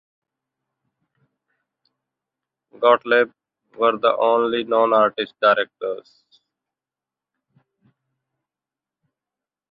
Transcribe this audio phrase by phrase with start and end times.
[2.79, 3.31] Gottlieb
[3.77, 6.23] were the only non-artist directors.